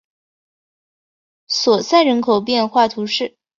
[1.47, 3.37] 索赛人口变化图示